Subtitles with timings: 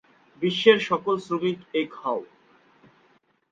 [0.41, 2.21] বিশ্বের সকল শ্রমিক, এক হও!